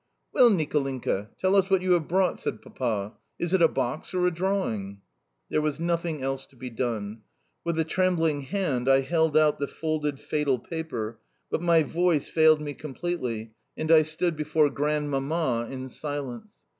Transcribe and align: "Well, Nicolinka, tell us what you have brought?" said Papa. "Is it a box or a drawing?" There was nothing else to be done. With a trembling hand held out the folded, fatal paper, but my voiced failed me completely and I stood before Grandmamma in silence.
"Well, 0.33 0.49
Nicolinka, 0.49 1.29
tell 1.37 1.55
us 1.55 1.69
what 1.69 1.83
you 1.83 1.91
have 1.91 2.07
brought?" 2.07 2.39
said 2.39 2.59
Papa. 2.63 3.13
"Is 3.37 3.53
it 3.53 3.61
a 3.61 3.67
box 3.67 4.15
or 4.15 4.25
a 4.25 4.31
drawing?" 4.33 5.01
There 5.51 5.61
was 5.61 5.79
nothing 5.79 6.23
else 6.23 6.47
to 6.47 6.55
be 6.55 6.71
done. 6.71 7.21
With 7.63 7.77
a 7.77 7.83
trembling 7.83 8.41
hand 8.41 8.87
held 8.87 9.37
out 9.37 9.59
the 9.59 9.67
folded, 9.67 10.19
fatal 10.19 10.57
paper, 10.57 11.19
but 11.51 11.61
my 11.61 11.83
voiced 11.83 12.31
failed 12.31 12.61
me 12.61 12.73
completely 12.73 13.53
and 13.77 13.91
I 13.91 14.01
stood 14.01 14.35
before 14.35 14.71
Grandmamma 14.71 15.67
in 15.69 15.87
silence. 15.87 16.63